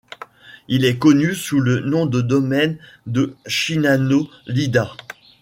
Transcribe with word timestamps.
Il 0.67 0.83
est 0.83 0.97
connu 0.97 1.35
sous 1.35 1.59
le 1.59 1.81
nom 1.81 2.07
de 2.07 2.21
domaine 2.21 2.79
de 3.05 3.35
Shinano-Iida. 3.45 4.91